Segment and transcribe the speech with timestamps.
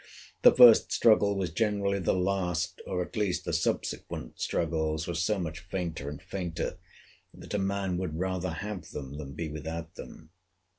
[0.41, 5.37] The first struggle was generally the last; or, at least, the subsequent struggles were so
[5.37, 6.79] much fainter and fainter,
[7.35, 10.31] that a man would rather have them than be without them.